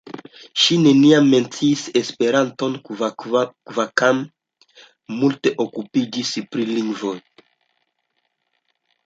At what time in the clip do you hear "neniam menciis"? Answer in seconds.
0.83-1.83